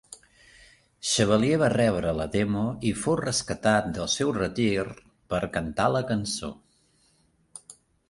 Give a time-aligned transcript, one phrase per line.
[1.09, 4.89] Chevalier va rebre la demo i fou rescatat del seu retir
[5.35, 6.55] per cantar la cançó.